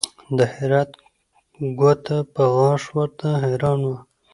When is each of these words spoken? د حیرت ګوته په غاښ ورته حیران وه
د 0.37 0.39
حیرت 0.53 0.91
ګوته 1.79 2.17
په 2.33 2.43
غاښ 2.55 2.83
ورته 2.97 3.29
حیران 3.43 3.79
وه 3.89 3.97